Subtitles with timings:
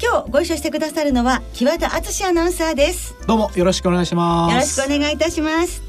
[0.00, 3.16] 今日ご一緒してくださるのは木和田敦アナウンサーです。
[3.26, 4.52] どうもよろしくお願いします。
[4.52, 5.82] よろしくお願いいたします。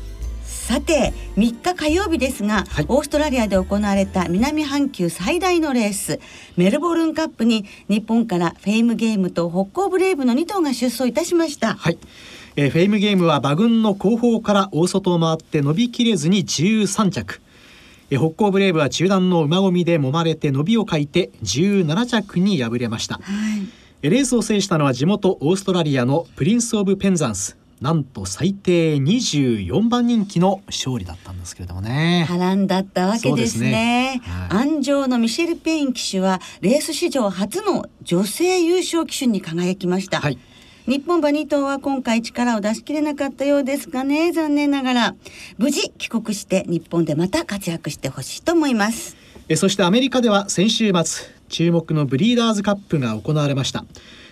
[0.43, 6.19] さて3日火曜日ですが、はい、オーストラリアで行われた南半球最大のレース
[6.57, 11.75] メルボルンカップに日本からフェイムゲームと北港ブレイブの2頭が出走いたしました。
[11.75, 11.99] はい。
[12.55, 17.41] えー、フェイムゲームは馬群の後方から大外を回って伸びきれずに13着。
[18.11, 23.67] えホッコーブレーヴは中団の馬込みで揉まれて伸びを欠いて17着に敗れました、はい、
[24.01, 27.57] レースを制したのは地元オーストラリアのプリンス・オブ・ペンザンス。
[27.81, 32.25] なんと最低24番人気の勝利だったんですけれどもね。
[32.27, 34.21] 波乱だったわけですね、ね。
[34.23, 40.37] はい、鞍上のミシェル・ペイン騎手はレース史上初の女性優勝騎手に輝きました、はい。
[40.87, 45.15] 日本馬2頭は今回力を出し切れなかったようですがね残念ながら
[45.57, 49.17] 無事帰国して日本でまた活躍してほしいと思います。
[49.49, 53.83] えそしてアメリカでは先週末注目のブリーダーズカップが行われました。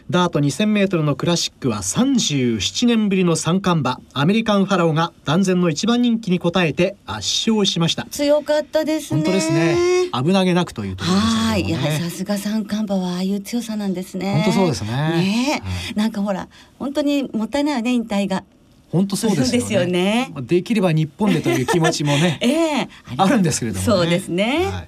[0.10, 8.08] ダート2000メートルのクラシックは37年ぶりの三冠馬アメリカンファラオが断然の一番人気に応えて圧勝しました。
[8.10, 10.10] 強かったです本当ですね。
[10.14, 11.70] 危なげなくというところでしたね、はい。
[11.70, 14.36] やさすが三冠馬はああいう強さなんですね。
[14.36, 14.92] 本当そうですね。
[14.92, 16.48] ね、はい、なんかほら
[16.80, 18.46] 本当にもったいないよね引退が。
[18.90, 20.32] 本当そうですよね。
[20.44, 22.40] できれば日本でという気持ちもね、
[23.12, 24.88] えー、あるんですけれども、ね、そうですね、はい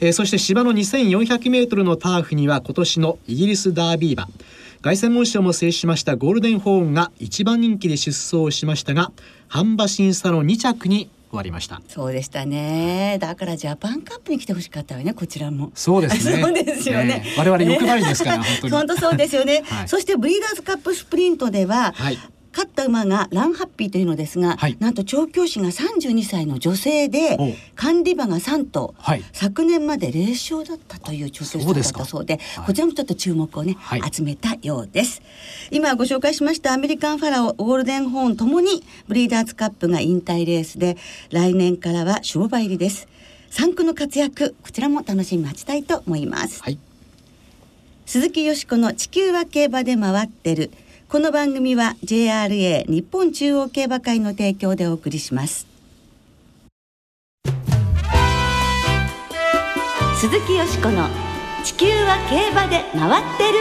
[0.00, 4.28] えー、そして芝の2400メートルのターフには今年のイギリスダービー馬。
[4.82, 9.10] 凱旋門賞も制しましたゴールデンホーンが一番人気で出走しましたが
[9.48, 11.82] 半馬審査の2着に終わりました。
[11.88, 13.18] そうでしたね。
[13.20, 15.72] だからジャパンカップに来てほしかったわねこちらも。
[15.74, 16.38] そうですね。
[16.42, 18.72] そうですよね、えー、我々欲張りですから、 本当に。
[18.72, 22.18] 本当そうですよね、 はい、そしてブリーダーズカップスプリントでは、はい、
[22.56, 35.20] 勝った馬がランハッピーというのですが、はい、なんと調教師が32歳の女性で管理馬が3頭、はい、昨年まで0勝だったという調教師だったそうでこちらもちょっと注目をね、はい、集めたようです。
[35.70, 40.96] 今ご紹介しましたアメリカンファラオゴールデンホーンともにブリーダーズカップが引退レースで
[41.30, 43.06] 来年からは商売入りです。
[43.50, 46.62] 3区の活躍こちらも楽しみ待ちたいと思います、
[48.06, 50.70] 鈴木よしこの地球は競馬で回ってる
[51.08, 55.68] この番組は JRA 日本中央競馬会の提供でお送りします。
[60.16, 61.08] 鈴木よしこの
[61.62, 63.58] 地球は競馬で回ってる。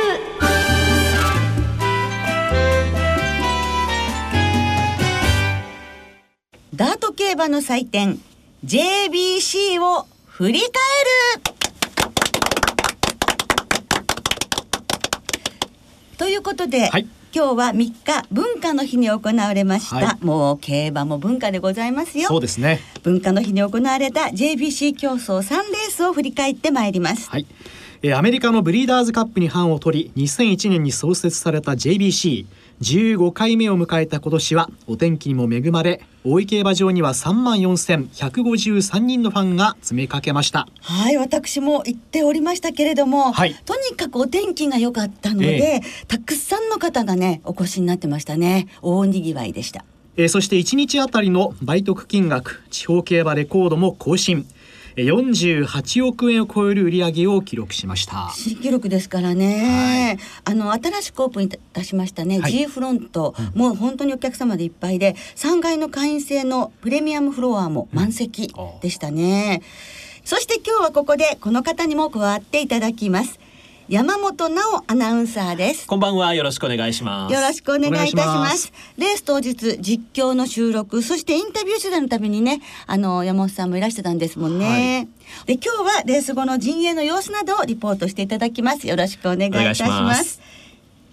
[6.75, 8.19] ダート競馬の祭典
[8.66, 10.72] JBC を振り返る。
[16.17, 17.07] ということで、はい。
[17.35, 17.94] 今日は3日
[18.31, 22.29] 文化の日に行われました、はい、もう競馬も文化でございますよ。
[22.29, 22.79] そうですね。
[23.03, 27.29] 文化の日に行われた JBC 競争3レースを振り返ってまいります。
[27.29, 27.45] はい
[28.14, 32.46] アメリカのブリーダーズカップに版を取り2001年に創設された JBC
[32.82, 40.68] 15回目を迎えた今年はお天気にも恵まれ大井競馬場には3万4153人のファンが詰めかけました。
[40.82, 48.68] はい私も行っておりましたけれども、はい、とにかくお天気が良かったので、えー、たくさんの方がねお越しになってましたね。
[48.82, 49.86] 大にぎわいでした。
[50.18, 54.46] えー、そして1日あたりの売得金額地方競馬レコードも更新
[55.03, 58.31] 48億円を超える売り上げを記録しました。
[58.35, 69.61] 新記録ですからね、はい、あの新しくオープンいたしましたね、はい、G フロント、うん、もう本当にお客様でいっぱいで3階の会員制のプレミアムフロアも満席でしたね、
[70.22, 73.39] うん、そして今日はここでこの方にも加わっていただきます
[73.88, 75.86] 山本直アナウンサーです。
[75.86, 76.34] こんばんは。
[76.34, 77.34] よろしくお願いします。
[77.36, 78.74] よろしくお願いいたします。
[78.98, 88.88] レース当日実況の収録そしてインタビュー取材のためにねあの山本さんもいらしてたんですもんね、はい、で今日はレース後の陣営の様子などをリポートしていただきます。
[88.88, 90.42] よろしくお願いいたします。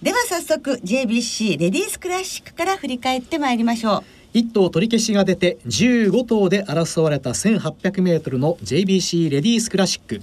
[0.01, 3.97] では早速 JBC レディースクラシックから振り返ってまいりましょ
[4.33, 4.39] う。
[4.39, 10.23] 1頭取り消しが出て15頭で争われた1800メートルの JBC レディースクラシック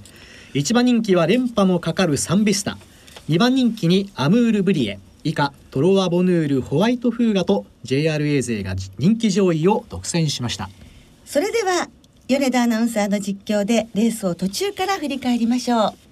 [0.54, 2.76] 1番人気は連覇もかかるサンビスタ。
[3.28, 4.98] 2番人気にアムールブリエ。
[5.22, 10.68] 以下トロワボヌールホワイトフーガと JRA 勢が人気上位を独占しました。
[11.24, 11.88] それでは
[12.26, 16.09] 米田アナウンサーの実況でレースを途中から振り返りましょう。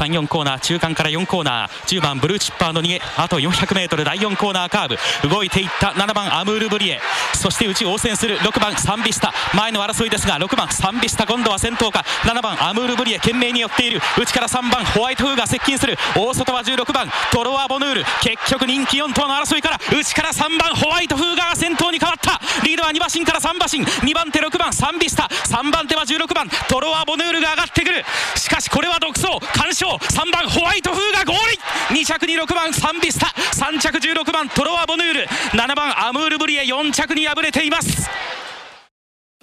[0.00, 1.98] 34コーナー中間から4コーナー。
[1.98, 3.02] 10番ブルーチッパーの逃げ。
[3.18, 5.28] あと 400m 第4コーナーカーブ。
[5.28, 5.88] 動いていった。
[5.88, 7.00] 7番アムールブリエ。
[7.34, 8.38] そして内応戦する。
[8.38, 9.34] 6番サンビスタ。
[9.54, 11.26] 前の争いですが6番サンビスタ。
[11.26, 12.04] 今度は先頭か。
[12.22, 13.18] 7番アムールブリエ。
[13.18, 14.00] 懸命に寄っている。
[14.18, 15.98] 内から3番ホワイトフーが接近する。
[16.16, 18.04] 大外は16番トロワ・ボヌール。
[18.22, 22.40] 結局人気4頭の争いから内から3番ホワイトフーガーが先頭に変わった。
[22.64, 23.84] リードは2馬身から3馬身。
[24.08, 25.24] 2番手6番サンビスタ。
[25.24, 28.04] 3番手は16番トロワ・ボヌールが上がってくる。
[28.36, 29.28] しかしこれは独走。
[29.60, 33.26] 完勝3番ホワイトフーがゴール2着に6番サンビスタ。
[33.26, 35.26] 3着16番トロワ・ボヌール。
[35.52, 36.62] 7番アムールブリエ。
[36.62, 38.08] 4着に敗れています。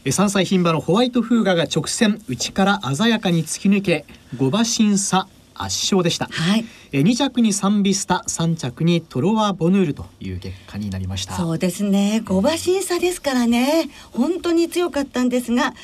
[0.03, 4.05] 3歳牝馬のホワイトフーガが直線内から鮮やかに突き抜け
[4.37, 11.35] 5馬審査圧勝でした、はい、え2着にサンビスタ3着にトロワ・ボヌールという結果になりました。
[11.35, 12.23] そうですね。
[12.25, 13.89] 5馬審査ですからね。
[14.13, 15.75] 本当に強かったんですが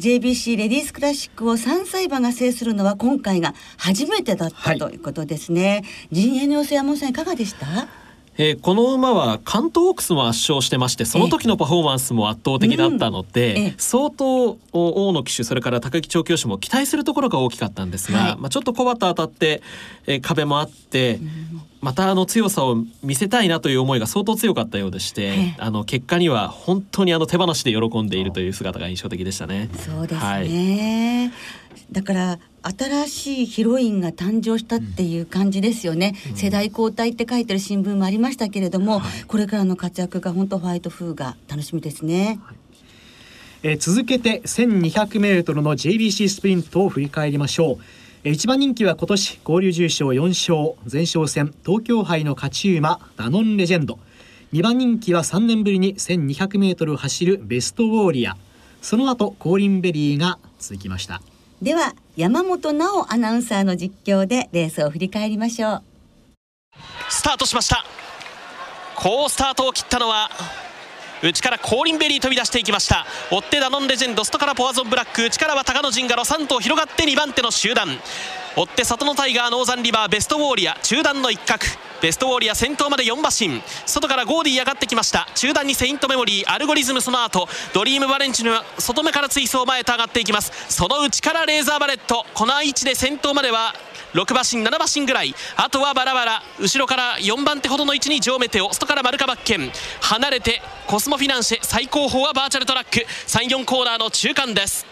[0.00, 5.84] JBC レディースクラシックを3歳馬が制するのは今回が初めてだった、はい、ということですね。
[6.10, 8.03] 陣営の様子山本さんいかがでした？
[8.36, 19.62] えー、この馬は関東オークスも圧勝してましてその時のパフォーマンスも圧倒的だったので、うん、相当大野騎手それから高木調教師も期待するところが大きかったんですが、はい、まあ、ちょっと小畑当たって、
[20.06, 29.68] えー、壁もあって、うん、またあの強さを見せたいなという思いが相当強かったようでして、あの結果には本当にあの手放しで喜んでいるという姿が印象的でしたね。
[29.78, 31.92] そうですね、はい。
[31.92, 42.40] だから新しいヒロインが誕生したっていう感じですよね、うん、世代交代って書いてる新聞もありましたけれども、はい、これからの活躍が本当ホワイト風が楽しみですね。
[42.44, 42.56] はい。
[43.62, 47.78] えー、続けて 1200m の JBC スプリントを振り返りましょう。
[48.24, 50.76] えー、一番人気は今年交流重賞4勝。
[50.90, 53.98] 前哨戦東京杯の勝ち馬ダノンレジェンド。
[54.52, 58.36] 2番人気は3年ぶりに 1200m 走るベストウォーリア。
[58.84, 61.22] その後コーリンベリーが続きました
[61.62, 65.82] では山本直アナウンサーの実況でレースを振り返りましょう。
[67.08, 67.84] スタートしました。
[68.96, 70.30] 好スタートを切ったのは
[71.22, 73.06] 内からコーリンベリー飛び出していきました。
[73.30, 75.24] 追ってダノンレジェンドストからポアゾンブラック。
[75.24, 77.88] 内からはタガノジンガロ3頭広がって2番手の集団。
[78.56, 80.76] 追ってサトノタイガーノーザンリバーベストウォーリア。
[80.82, 81.64] 中団の一角。
[82.00, 83.62] ベストウォーリア先頭まで4馬身。
[83.86, 85.26] 外からゴーディー上がってきました。
[85.34, 87.48] 中団にセイントメモリーアルゴリズムその後。
[87.72, 90.52] ドリームバレンチの外目から追走前へと上がっていきます。
[90.68, 92.26] その内からレーザーバレット。
[92.34, 93.74] この位置で先頭までは
[94.14, 95.34] 6馬身7馬身ぐらい。
[95.56, 96.42] あとはバラバラ。
[96.60, 99.70] 後ろから4番手ほどの位置にジョーメテオ外からマルカバッケン。
[100.00, 101.58] 離れてコスモフィナンシェ。
[101.62, 103.04] 最後方はバーチャルトラック。
[103.26, 104.86] 34コーナーの中間です。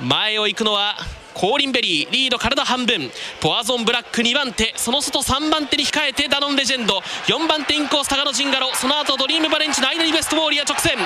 [0.00, 0.96] 前を行くのは
[1.34, 3.10] コーリンベリーリード体半分。
[3.40, 4.72] ポアゾンブラック2番手。
[4.76, 7.02] その外3番手に控えてダノンレジェンド。
[7.26, 8.70] 4番手インコースタガノジンガロ。
[8.74, 10.96] その後ドリームバレンチの間にベストウォーリア直線。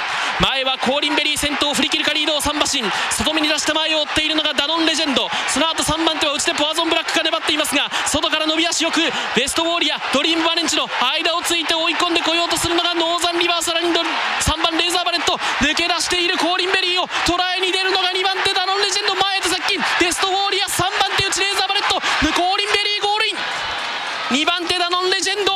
[0.40, 2.82] 前はコーリンベリー先頭振り切るかリードを3馬身。
[3.10, 5.28] 外目に出した前を追っているのがダノンレジェンド。
[5.48, 9.00] その後3番手は内でポアゾンブラックが粘っていますが外から伸び足よく
[9.34, 15.36] ベストウォーリアドリームバレンチノの間をついて追い込んでこようとするのがノーザンリバーさらに3番レーザーバレット。
[15.64, 19.14] 抜け出しているコーリンベリーを捉えに出るのが2番手ダノンレジェンド。
[19.14, 19.80] 前と接近。
[20.00, 22.00] ベストウォーリア3番手内レーザーバレット。
[22.24, 24.44] コーリンベリーゴールイン。
[24.44, 25.52] 2番手ダノンレジェンド。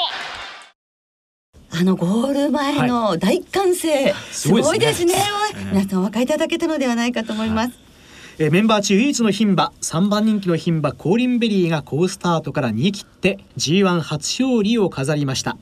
[1.80, 5.14] あのゴール前の大歓声、はい、すごいですね。
[5.14, 5.40] すね
[5.72, 7.78] 皆さんお分かりいただけたのではないかと思います、
[8.38, 15.56] えメンバー中唯一の牝馬3番人気の牝馬コーリンベリーが好スタートから逃げ切って G1 初勝利を飾りました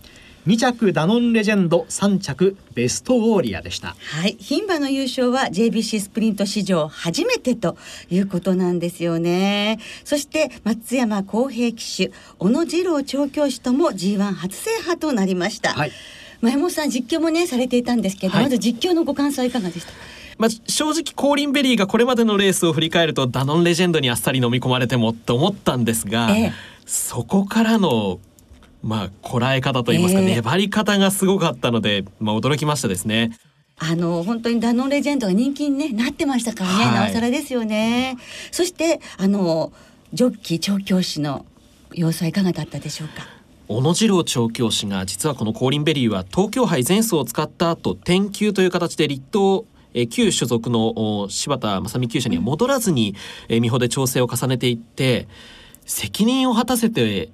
[0.49, 3.89] 2着ダノンレジェンド3着ベストウォーリアでした。
[3.99, 4.39] はい。
[4.41, 7.77] 牝馬の優勝は JBC スプリント史上初めてと
[8.09, 9.79] いうことなんですよね。
[10.05, 15.93] そして松山公平騎手小野次郎調教師とも G1 初制覇となりました、はい、
[16.41, 19.93] 前本さん実況もねされていたんですけど、はい、まず実況のご感想いかがでした？
[20.39, 26.53] まあ、正直コーリンベリーがこれまでのレースを振り返るとダノンレジェンドにあっさり飲み込まれてもと思ったんですが、ええ、
[26.87, 28.19] そこからの
[28.83, 33.37] まあこらえ方といいますか、えー、粘り方がすごかったので、まあ、驚きましたですね。
[33.79, 38.17] あの本当にダノンレジェンドが人気に、ね、なってましたからね、はい、なおさらですよね。
[38.51, 39.73] そしてあの
[40.13, 41.47] ジョッキー調教師の
[41.93, 43.27] 様子はいかがだったでしょうか？
[43.69, 53.15] 小野次郎調教師が実はこのコーリンベリーは東京杯前走を使った後転級という形で立東え旧所属の柴田正美厩舎には戻らずに、
[53.49, 55.29] え美穂で調整を重ねていって
[55.87, 57.31] 責任を果たせて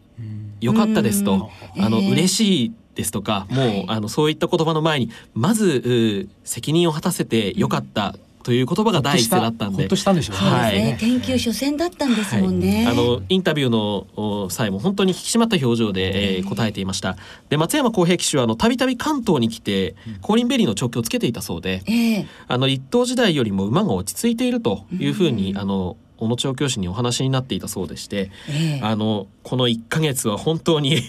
[0.60, 9.88] 良かったですと、あの、えー、嬉しいですとかもう、はい、あのそういった言葉の前にまず責任を果たせてよかった、という言葉が第一声だったんで。
[9.88, 10.50] としたんでしょうね。
[10.50, 10.98] はい、ね。
[11.00, 12.84] 研究初戦だったんですもんね。
[12.84, 17.16] はい、あのインタビューの際も本当に引き締まった表情で、えー、答えていました。
[17.48, 31.02] で松山公平騎手はあのたびたび関東に来て、コーリンベリーの調教をつけていたそうで、えー、あの一頭時代よりも馬が落ち着いているというふうに、あの小野調教師にお話になっていたそうでして、えー、あのこの1か月は本当に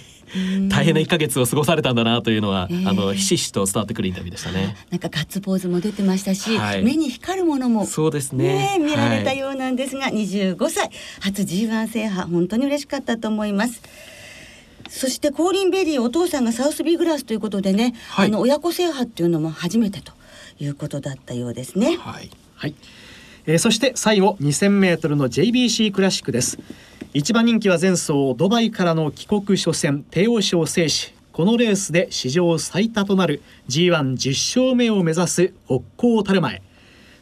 [0.69, 4.75] 大変な1か月を過ごされたんだなというのは、えー、あのひしひしと伝わってくるインタビューでしたね。
[4.89, 10.89] なんかガッツポーズも出てましたし、はい、目に光るものもそうですね、ね、見られたようなんですが、はい、25歳。
[11.21, 13.81] 初 G1 制覇本当に嬉しかったと思います。
[14.89, 20.13] そしてコーリンベリーお父さんがサウスビーグラスということでね、はい、あの親子制覇っていうのも初めてと
[20.59, 21.97] いうことだったようですね。
[21.97, 22.75] はい、はい
[23.47, 26.57] えー、そして最後 2000m の JBC クラシックです。
[27.13, 36.61] 一番人気は前走ドバイからの帰国初戦帝王賞を制しこのレースで史上最多となる G110 勝目を目指す北高たる前。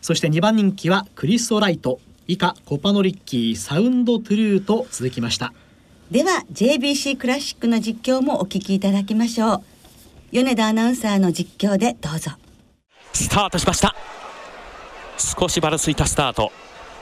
[0.01, 5.53] そして2番人気はクリストライト以下コパノリッキーサウンドトゥルーと続きました。
[6.11, 9.63] では JBC クラシックの実況もお聞きいただきましょう。
[10.31, 12.31] 米田アナウンサーの実況でどうぞ。
[13.13, 13.95] スタートしました
[15.39, 16.51] 少しばらついたスタート。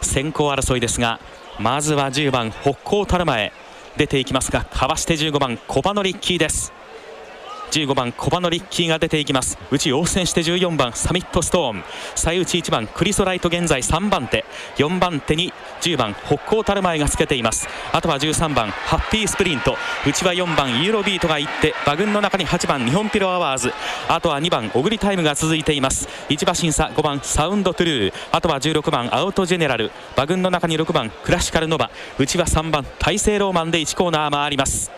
[0.01, 1.19] 先行争いですが
[1.59, 3.51] まずは10番北高たる前。
[3.97, 6.71] 出ていきますがかわして15番コバノリッキーです。
[7.71, 9.57] 15番コバノリッキーが出ていきます。
[9.71, 11.83] 内応戦して14番サミットストーン。
[12.15, 14.43] 最内1番クリソライト現在3番手。
[14.75, 17.67] 4番手に10番北高たる前がつけています。
[17.93, 19.77] あとは13番ハッピースプリント。
[20.05, 23.73] 内は4番ユーロビートが行って馬群の中に8番ニホンピロアワーズ。
[24.09, 26.09] あとは2番オグリタイムが続いています。
[26.27, 28.13] 1馬身差5番サウンドトゥルー。
[28.33, 29.91] あとは16番アウトジェネラル。
[30.17, 31.89] 馬群の中に6番クラシカルノバ。
[32.19, 34.91] 内は3番大西ローマンで1コーナー回ります。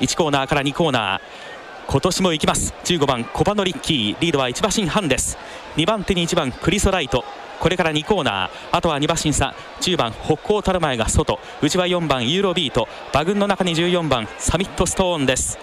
[0.00, 1.45] 1コーナーから2コーナー。
[1.88, 2.74] 今年も行きます。
[2.84, 5.38] 15番コパノリッキーリードは1馬身半です。
[5.76, 7.24] 2番手に1番クリソライト。
[7.60, 8.50] これから2コーナー。
[8.72, 9.54] あとは2馬身差。
[9.80, 11.38] 10番北高たる前が外。
[11.62, 12.88] 内は4番ユーロビート。
[13.12, 15.58] 馬群の中に14番サミットストーンです。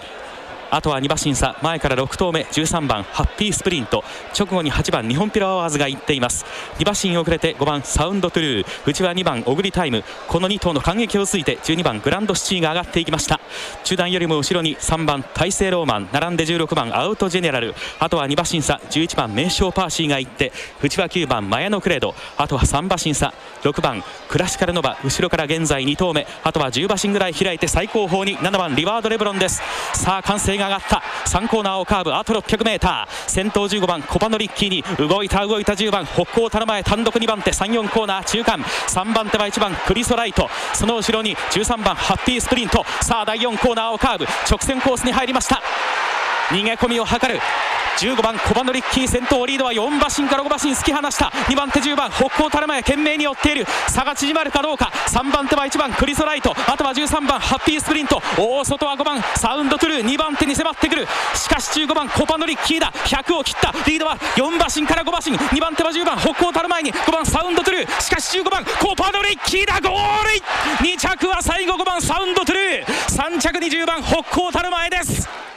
[0.74, 1.54] あとは2馬身差。
[1.62, 2.40] 前から6頭目。
[2.50, 3.04] 13番。
[3.04, 4.02] ハッピースプリント。
[4.36, 5.08] 直後に8番。
[5.08, 6.44] ニホンピロアワーズが行っています。
[6.80, 7.82] 2馬身遅れて5番。
[7.84, 8.66] サウンドトゥルー。
[8.84, 9.44] 内は2番。
[9.46, 10.02] オグリタイム。
[10.26, 12.00] この2頭の間隙をついて12番。
[12.00, 13.38] グランドシチーが上がっていきました。
[13.84, 15.22] 中段よりも後ろに3番。
[15.22, 16.08] 大西ローマン。
[16.10, 16.98] 並んで16番。
[16.98, 17.72] アウトジェネラル。
[18.00, 18.80] あとは2馬審査。
[18.90, 19.32] 11番。
[19.32, 20.52] 名将パーシーが行って
[20.82, 21.48] 内は9番。
[21.48, 22.16] マヤノクレード。
[22.36, 23.32] あとは3馬審査。
[23.62, 24.02] 6番。
[24.28, 24.96] クラシカルノバ。
[25.04, 26.26] 後ろから現在2投目。
[26.42, 28.36] あとは10馬身ぐらい開いて最高峰に。
[28.38, 28.74] 7番。
[28.74, 29.62] リワードレブロンです。
[29.92, 31.02] さあ完成が上がった。
[31.26, 36.06] 3コーナーをカーブあと 600m 先頭15番コパノリッキーに動いた動いた10番。
[36.06, 38.60] 北高田の前単独2番手34コーナー中間。
[38.60, 40.48] 3番手は1番クリソライト。
[40.72, 42.84] その後ろに13番ハッピースプリント。
[43.00, 44.26] さあ第4コーナーをカーブ。
[44.50, 45.62] 直線コースに入りました。
[46.50, 47.40] 逃げ込みを図る。
[47.98, 51.26] 15番コパノリッキー先頭リードは4馬身から5馬身突き放した。
[51.46, 53.66] 2番手10番北高たる前懸命に追っている。
[53.88, 54.90] 差が縮まるかどうか。
[55.06, 56.54] 3番手は1番クリソライト。
[56.66, 58.20] あとは13番ハッピースプリント。
[58.36, 60.04] 大外は5番サウンドトゥルー。
[60.04, 61.06] 2番手に迫ってくる。
[61.34, 62.90] しかし15番コパノリッキーだ。
[62.90, 63.72] 100を切った。
[63.86, 65.32] リードは4馬身から5馬身。
[65.56, 66.92] 2番手は10番北高たる前に。
[66.92, 68.00] 5番サウンドトゥルー。
[68.00, 69.80] しかし15番コパノリッキーだ。
[69.80, 73.36] ゴール2着は最後5番サウンドトゥルー。
[73.36, 75.53] 3着に10番北高たる前です。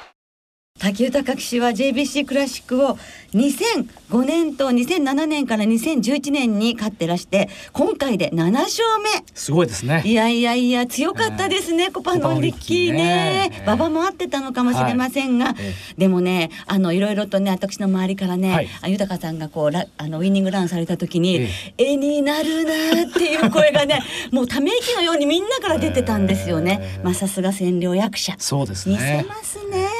[0.77, 2.97] 滝豊騎手は JBC クラシックを
[3.33, 9.09] 2005年と2007年から2011年に勝ってらして今回で7勝目。
[9.33, 10.01] すごいですね。
[10.05, 13.63] いやいやいや強かったですね、えー、コパノリッキーね。
[13.63, 15.55] 馬場、も合ってたのかもしれませんが、はい。
[15.59, 28.35] えー、でもねあのいろいろとね私の周りからね、はい、豊さんがこうラあのウイニングランされた時に、えー、絵になるなっていう声がね もうため息のようにみんなから出てたんですよね、まあさすが占領役者。
[28.37, 28.95] そうですね。
[28.95, 29.96] 見せますね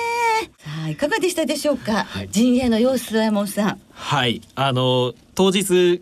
[0.88, 3.82] はい、いかがでしたでしょうか、はい、陣営の様子山本さん。
[3.92, 4.42] はい。
[4.56, 6.02] あの当日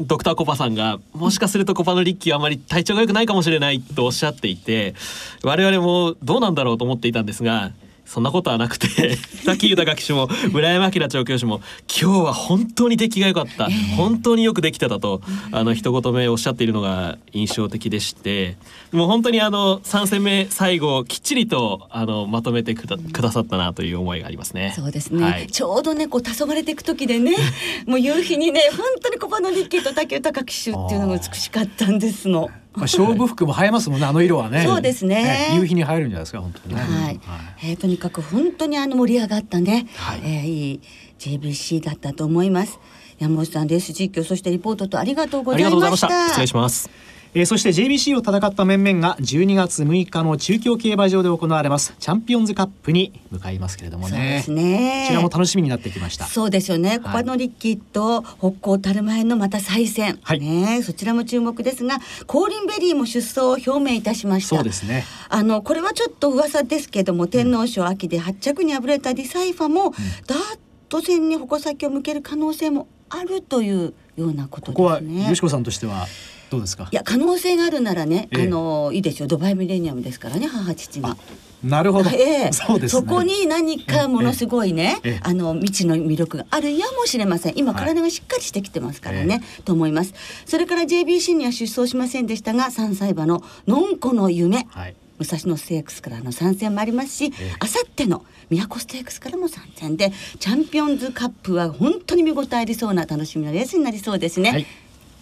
[0.00, 4.94] ドクターコパさんがもしかするとコパのリッキーはあまり体調が良くないかもしれないとおっしゃっていて
[5.42, 7.72] 我々もどうなんだろうと思っていたんですが
[8.04, 18.56] そんなことはなくて 滝豊騎手も村山明調教師も今日は本当に出来が良かった、本当によくできてたとあの一言目おっしゃっているのが印象的でして。
[18.94, 24.72] もう本当にあの3戦目最後きっちりとあのまとめてくださったなという思いがありますね。
[24.76, 27.34] そうですね、はい、ちょうどねこう黄昏れていく時でね
[27.86, 32.50] もう夕日にね本当に小花リッキーと滝豊騎手っていうのが美しかったんですの。
[32.74, 34.64] まあ、勝負服も映えますもんね、あの色はね。
[34.66, 35.22] そうですね。
[35.22, 36.80] ね夕日に映えるんじゃないですか、本当にね。
[36.80, 36.90] はい。
[36.90, 37.20] はい、
[37.62, 40.80] えー、とにかく本当にあの盛り上がったね、はい、えー、いい
[41.18, 42.80] JBC だったと思います。
[43.18, 46.28] 山本さんレース実況そしてリポートとありがとうございました。
[46.28, 46.90] 失礼します。
[47.36, 54.10] えー、そして JBC を戦った面々が12月6日の中京競馬場で行われますチャンピオンズカップに向かいますけれどもね。
[54.10, 55.06] そうですね。
[55.08, 56.26] こちらも楽しみになってきました。
[56.26, 57.00] そうですよね。
[57.00, 61.98] コパノリッキーと北高たる前のまた再戦、はい、ねそちらも注目ですが、
[62.28, 64.54] コーリンベリーも出走を表明いたしました。
[64.54, 65.04] そうですね。
[65.28, 69.92] あのこれはちょっと噂ですけども、天皇賞秋で8着に敗れたディサイファも、うん、
[70.26, 74.74] ダート戦に矛先を向ける可能性もあるというようなことですね。
[74.74, 76.06] ここは淑子さんとしては。
[76.54, 76.88] どうですか？
[76.90, 81.16] いや可能性があるならね、えー、あのいいですよドバイミレニアムですからね母父が。
[81.62, 82.10] なるほど。
[82.10, 87.54] ええそね、そこに何かものすごいね、ええ、あの未知の魅力があるやもしれません。
[87.56, 90.12] 今体がしっかりしてきてますからね、と思います。
[90.44, 94.66] それから JBC には出走しませんでしたが、三歳馬ののんこの夢。
[94.70, 104.50] はい武蔵野ステークスからの参戦もありますし、あさっての都ステークスからも参戦でチャンピオンズカップは本当に見応えありそうな楽しみなレースになりそうですね。
[104.50, 104.66] はい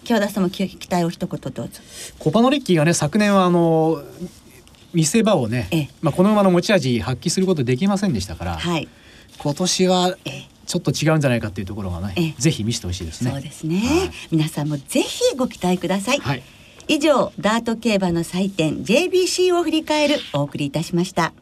[0.05, 1.81] 京田さんも期待を一言どうぞ。
[2.19, 4.03] コパノレッキーがね昨年はあの
[4.93, 8.89] 見せ場をね、まあこの馬の持ち味発揮することできませんでしたから、はい、
[9.39, 10.17] 今年は
[10.67, 13.31] ちょっと違うんじゃないかっていうところがね、ぜひ見せてほしいですね。
[13.31, 13.83] そうですね。
[14.31, 16.19] 皆さんもぜひご期待ください。
[16.19, 16.43] はい、
[16.89, 21.33] 以上ダート競馬の祭典 JBC を振り返るお送りいたしました。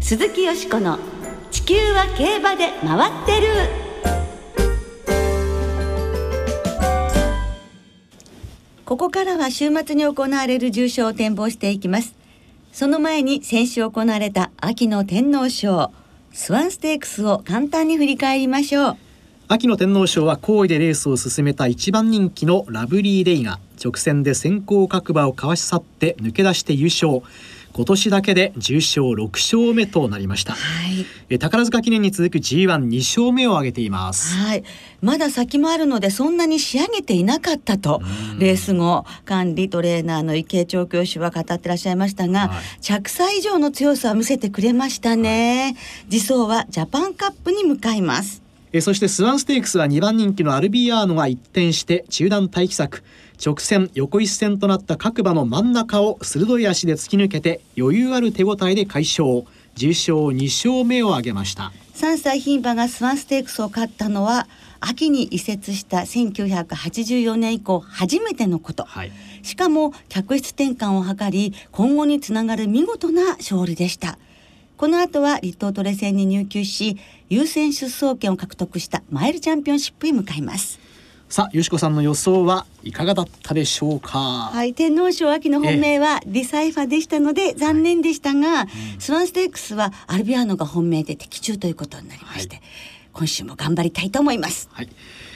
[0.00, 1.19] 鈴木よしこの地
[1.70, 3.46] 球は競馬で回ってる。
[8.84, 12.16] ここからは週末に行われる重賞を展望していきます。
[12.72, 15.92] その前に先週行われた秋の天皇賞。
[16.32, 18.96] スワンステークスを簡単に振り返りましょう。
[19.46, 27.22] 秋の天皇賞は好位でレースを進めた一番人気のラブリーデイが直線で先行各馬をかわし去って抜け出して優勝。
[27.80, 30.58] 今年だけで重賞6勝目となりました、は
[31.30, 34.34] い、宝塚記念に続く G12 勝目を挙げています。
[34.34, 34.64] はい。
[35.00, 38.02] まだ先もあるのでそんなに仕上げていなかったと
[38.38, 45.74] レース後管理トレーナーの池江調教師は語ってらっしゃいましたが、はい、着差以上の強さを見せてくれましたね、はい、
[46.10, 48.42] 次走はジャパンカップに向かいます。
[48.72, 53.02] えそしてスワンステークスは2番人気のアルビアーノが一転して中段待機策
[53.44, 59.44] 直線横一線となった各馬の真ん中を鋭い足で突き抜けて余裕ある手応えで快勝。
[59.74, 61.72] 重賞2勝目を挙げました。
[61.94, 64.46] 3歳牝馬がスワンステークスを勝ったのは
[64.80, 74.18] 秋に移設した1984年以降初めてのこと、はい、しかも客室転換を図り今後につながる見事な勝利でした。
[74.76, 76.96] この後は立東トレ戦に入厩し
[77.28, 80.80] 優先出走権を獲得したマイルチャンピオンシップへ向かいます
[81.30, 84.18] さあ、よしこさんの予想はいかがだったでしょうか？
[84.52, 92.64] はい、天皇賞秋の本命はディサイファでしたので残念でしたが、はい、スワンステークスはアルビアーノが本命で的中ということになりまして、はい、
[93.12, 94.68] 今週も頑張りたいと思います。
[94.72, 94.88] はい。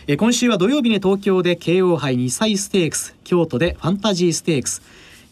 [0.09, 4.83] え今週は土曜日に東京で慶応杯2歳ステークス、京都でファンタジーステークス、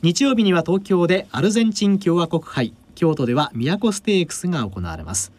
[0.03, 5.33] 日曜日には東京でアルゼンチン共和国杯、京都では都ステークスが行われます。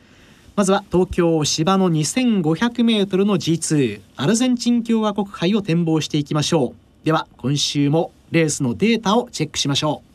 [0.56, 7.06] まずは東京芝の2500メートルの G2 アルゼンチン共和国杯を展望していきましょう。
[7.06, 10.14] では今週もレースのデータをチェックしましょう。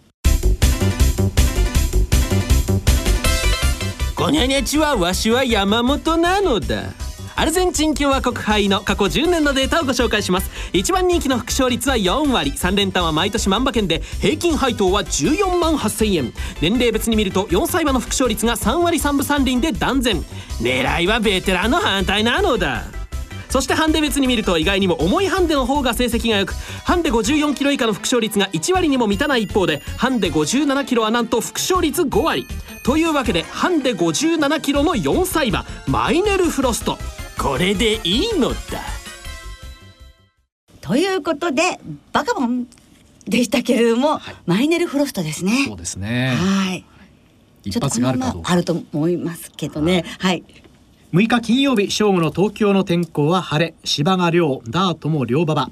[4.15, 7.08] こにゃにゃちはわしは山本なのだ。
[7.39, 10.51] アルゼンチン共和国杯の過去10年のデータをご紹介します。
[10.73, 12.51] 一番人気の副勝率は4割。
[12.51, 16.33] 3連単は毎年万馬券で平均配当は14万8000円。
[16.61, 20.21] 年齢別に見ると4歳馬の副勝率が3割3分3厘で断然。
[20.61, 22.87] 狙いはベテランの反対なのだ。
[23.51, 32.49] そしてハンデ別に見ると意外にも重いハンデの方が成績が良くハンデ54キロ以下の副勝率が1割にも満たない一方でハンデ57キロはなんと副勝率5割。
[32.83, 36.99] というわけでハンデ57キロの4歳馬マイネルフロスト。
[37.39, 38.57] これでいいのだ。
[40.81, 41.79] ということで
[42.13, 42.67] バカボン
[43.27, 45.65] でしたけれども、はい、マイネルフロストですね。
[45.69, 46.35] そうですね。
[46.37, 46.85] はい。
[47.63, 48.53] 一発があるかどうか。
[48.53, 50.05] あると思いますけどね。
[50.19, 50.43] はい、
[51.13, 55.71] 6日金曜日正午の東京の天候は晴れ芝が涼ダートも涼馬場。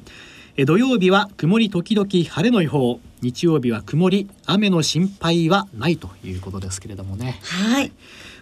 [0.56, 3.00] 土曜日は曇り時々晴れの予報。
[3.22, 7.40] 日曜日は曇り雨の心配はないということですけれどもね。
[7.42, 7.90] はい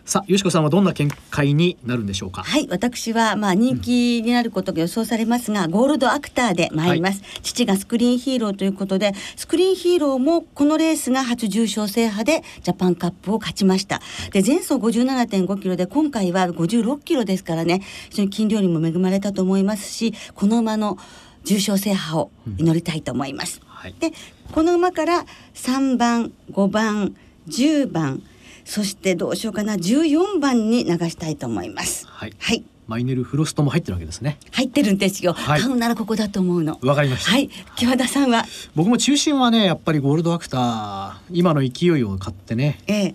[0.07, 2.43] さあ、よしこさんはどんな見解になるんでしょうか？
[2.43, 14.03] はい、私はまあ人気になることが予想されますが、うん、ゴールドアクターで参ります、はい、父がスクリーンヒーローということで、スクリーンヒーローもこのレースが初重賞制覇でジャパンカップを勝ちました。
[14.31, 20.99] で、前走57.5キロで今回は56キロですからね、非常に筋量にも恵まれたと思いますし、この馬の
[21.45, 23.63] 重賞制覇を祈りたいと思います。
[23.63, 24.13] うんはい、で、
[24.53, 27.17] この馬から3番、5番、
[27.49, 28.23] 10番。
[28.65, 32.07] そしてどうしようかな14番に流したいと思います。
[32.09, 32.33] はい。
[32.39, 32.65] はい。
[32.87, 34.39] マイネルフロストも入ってるわけですね。
[34.53, 35.33] 入ってるんですよ。
[35.33, 36.79] はい、買うならここだと思うの。
[36.83, 37.31] わかりました。
[37.31, 37.49] はい。
[37.77, 38.45] 木和田さんは？
[38.75, 42.79] 僕も中心はね、やっぱりゴールドアクター、今の勢いを買ってね。
[42.87, 43.15] ええ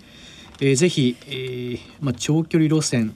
[0.61, 3.15] えー、ぜひ、えー、まあ長距離路線。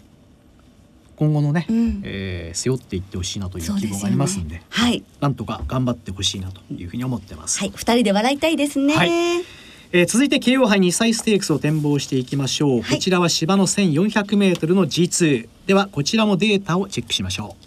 [1.15, 7.59] 今後のね、うん、えー、背負っていってほしいなという希望がありますんで、でね、はい、なんとか頑張ってほしいなというふうに思ってます。
[7.59, 8.95] はい、二人で笑いたいですね。
[8.95, 9.09] はい
[9.95, 17.63] えー、続いて慶応杯2歳ステークスを展望していきましょう、はい、こちらは芝の 1400m の G2 ではこちらもデータをチェックしましょう。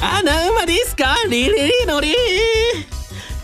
[0.00, 2.14] 穴馬ですかリリリのり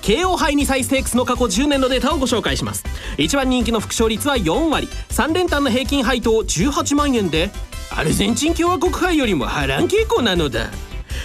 [0.03, 2.85] 慶応杯2歳ステークスの過去10年のデータをご紹介します。
[3.19, 4.89] 一番人気の副勝率は4割。
[5.09, 7.51] 3連単の平均配当18万円で
[7.91, 10.71] アルゼンチン共和国杯よりも波乱傾向なのだ。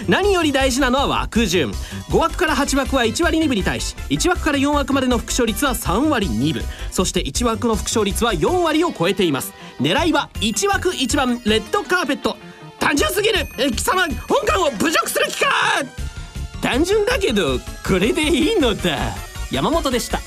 [0.08, 1.72] 何より大事なのは枠順。
[1.72, 6.64] 5枠から8枠は1割2分に対し1枠から4枠までの副勝率は3割2分。
[6.92, 9.54] そして1枠の副勝率は4割を超えています。
[9.80, 12.38] 狙いは1枠1番レッドカーペット。
[12.80, 13.48] 単純すぎる。
[13.72, 15.50] 貴様本館を侮辱する気か!
[16.62, 18.98] 単純だけどこれでいいのだ。
[19.52, 20.20] 山本でした。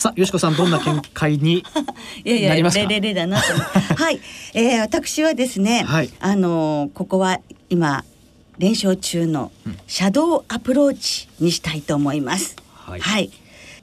[0.00, 1.58] さあ、よしこさん、どんな見解に
[2.24, 4.18] いやいや、レレレだなはい、
[4.54, 8.02] えー、私はですね、はい、あのー、ここは今
[8.60, 9.50] 連勝中の
[9.86, 12.56] シャドウアプローチにしたいと思います。
[12.74, 13.30] はい、はい、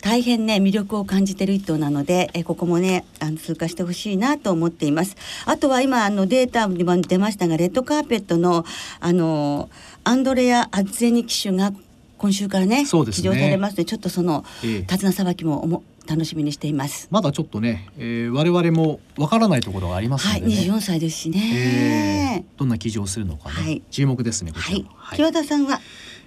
[0.01, 5.15] 大変ね魅力を感じてる一頭なのでえここもねあの通過してほしいなと思っています。
[5.45, 8.65] あとは今あのデータにも出ましたがレッドカーペットの
[8.99, 9.71] あの
[10.03, 11.73] アンドレア・アッゼニ騎手が
[12.19, 12.85] 今週からねね。
[12.85, 17.07] 起用されますのでちょっとその、ええ、手綱さばきもおも楽しみにしています。
[17.11, 25.79] まだちょっとね、えー、我々もわからないところがありますので、ね、はい、24歳ですしね、えー、どんな記事をするのかね、はい、注目ですねはい、はい、木和田さんは、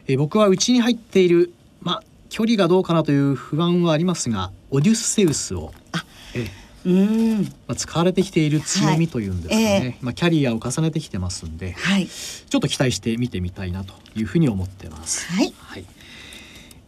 [0.07, 7.43] えー、僕はうちに入っているまあ距離がどうかなという不安はありますがオデュッセウスをあ、えーうん。
[7.43, 9.87] まあ、使われてきている強みというんですかね、はい。
[9.87, 15.31] えー、まあ、キャリアを重ねてきてますんで、はい、ちょっと期待して見てみたいなというふうに思ってます。
[15.31, 15.85] はい、はい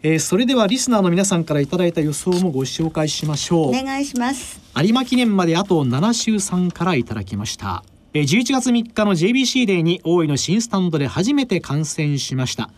[0.04, 3.68] えー、それではリスナーの皆さんからいただいた予想もご紹介しましょう。
[3.68, 4.60] お願いします。
[4.76, 7.84] 有馬記念まであと7週さんからいただきました。
[8.12, 12.70] えー、11月3日の JBC デーに大井の新スタンドで初めて観戦しました。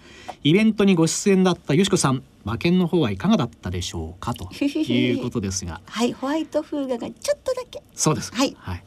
[0.42, 5.80] イベントにご出演だったよしこさん馬券の方はいかがだったでしょうかと いうことですが。
[5.86, 7.82] はいホワイト風雅がちょっとだけ。
[7.94, 8.32] そうです。
[8.34, 8.84] はい、はい。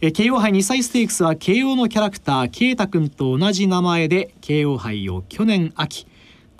[0.00, 6.06] え慶応杯2歳ステークスは慶応のキャラクター慶太くんと同じ名前で慶応杯を去年秋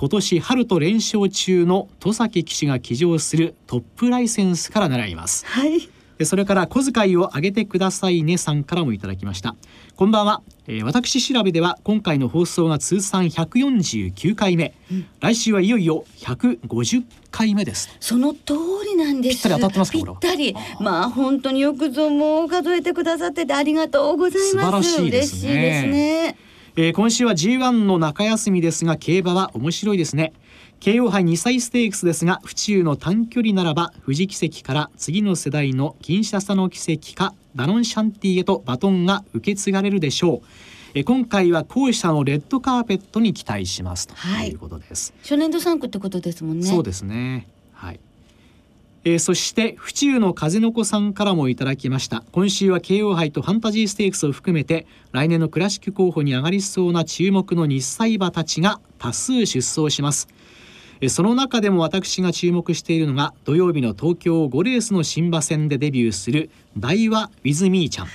[0.02, 5.46] 今年春と連勝中の戸崎騎手が騎乗するトップライセンスから習います。
[5.46, 5.88] はい。
[6.24, 9.54] それから小遣いを上げてくださいねさんからもいただきました。
[9.94, 17.96] こんばんは、えー、私調べでは今回の放送が通算149回目、うん、来週はいよいよ150回目です。
[18.00, 19.34] その通りなんです。
[19.36, 20.56] ぴったり当たってますぴったり。
[20.80, 24.50] まあ本当によくぞもう数えてくださっててありがとうございます。
[24.50, 26.36] 素晴らしいですね
[26.74, 30.32] えー、今週は G1 の中休みですが競馬は面白いですね。
[30.80, 40.46] 慶応杯2歳ステークスですが府中の短距離ならば富士奇跡から次の世代の金シャサの奇跡かダノンシャンティへとバトンが受け継がれるでしょう。
[40.94, 46.66] え今回は後者のレッドカーペットに期待しますということです、はい、初年度3区ってことですもんね。
[46.66, 47.48] そうですね。
[47.74, 48.00] はい
[49.04, 52.22] えー、そして府中の風の子さんからもいただきました。
[52.30, 60.28] 今週は慶応杯とファンタジーステークスを含めて来年のクラシック候補に上がりそうな注目の日歳馬たちが多数出走します。
[61.08, 68.06] その中でも私が注目しているのが土曜日の東京5レースの新馬戦でデビューする大和ウィズミーちゃん。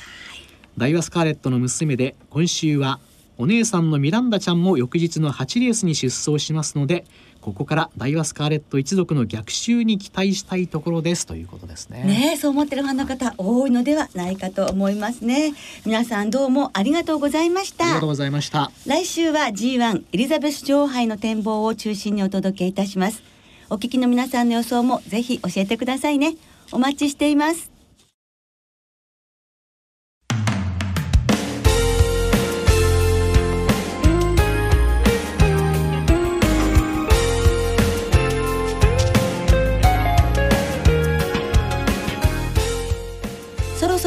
[0.78, 3.02] 大和スカーレットの娘で今週は
[3.38, 7.06] お姉さんのミランダちゃんも翌日の8レースに出走しますので
[7.47, 12.04] ここから大和スカーレット一族の逆襲に期待したいところですということですね。
[12.04, 15.54] ねそう思ってるファンの方多いのではないかと思いますね。
[15.86, 17.86] 皆さんどうもありがとうございました。
[17.86, 18.69] ありがとうございました。
[18.86, 23.23] 来週は G1 エリザベス女王杯の展望を中心にお届けいたします。
[23.69, 26.36] お聞きの皆さんの予想もぜひ教えてくださいね。
[26.73, 27.77] お待ちしています。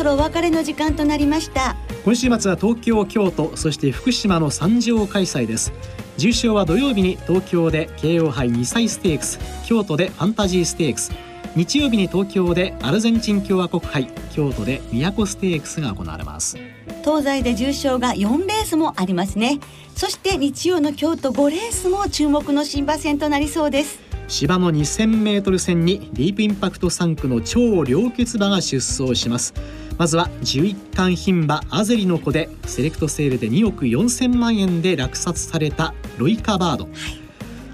[0.00, 1.76] そろお別れの時間となりました。
[2.06, 5.74] 今週末は東京京都そして福島の三条開催です。
[6.16, 11.12] 重賞は土曜日に東京で慶応杯2歳ステークス京都でファンタジーステークス。
[11.54, 16.56] 日曜日に東京でアルゼンチン共和国杯京都で都ステークスが行われます。
[17.04, 19.60] 東西で重賞が4レースもありますね。
[19.94, 23.98] そして日曜の京都5レースも注目の新馬戦となりそうです
[24.30, 29.52] 芝の 2000m 戦にディープインパクト3区の超良血馬が出走します。
[29.98, 36.94] まずは11巻牝馬アゼリの子でセレクトセールで2億4000万円で落札されたロイカバード、はい、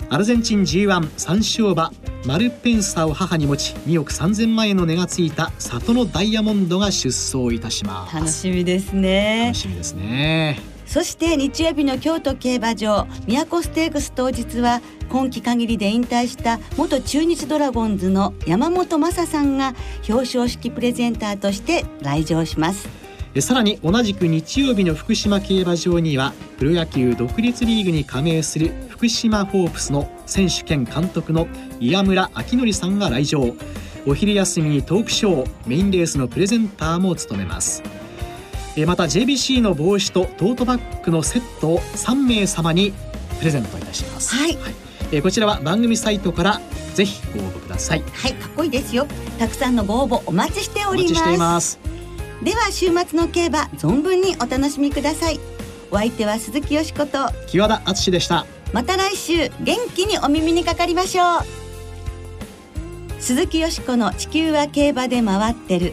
[0.09, 1.93] アルゼンチン G1 三勝馬
[2.25, 8.17] マルペンサーを母に持ち2億3000万円の値がついた里のダイヤモンドが出走いたします。
[8.17, 9.45] 楽しみですね。
[9.49, 19.75] 楽しみですねそして日曜日の京都競馬場都ステークス当日は今季限りで引退した元中日ドラゴンズの山本昌さんが
[20.09, 22.89] 表彰式プレゼンターとして来場します。
[23.41, 31.47] さらに同じく日曜日の福島競馬場にはプロ野球独立リーグに加盟する福島ホープスの選手兼監督の
[31.79, 33.55] 岩村明則さんが来場。
[34.07, 37.83] お昼休みにトークショーメインレースのプレゼンターも務めます。
[38.85, 42.93] また JBC の帽子とトートバッグのセットを3名様に
[43.39, 44.71] プレゼントいたします、はい、は
[45.13, 46.61] い、こちらは番組サイトから
[46.97, 48.03] ぜひご応募ください。
[48.13, 48.33] はい。
[48.35, 49.07] かっこいいですよ。
[49.39, 51.07] たくさんのご応募お待ちしており
[51.39, 51.79] ます。
[52.43, 55.39] では週末の競馬存分にお楽しみください。
[55.91, 58.47] お相手は鈴木よしこと木和田敦でした。
[58.73, 61.43] また来週元気にお耳にかかりましょう。
[63.21, 65.93] 鈴木よしこの地球は競馬で回ってる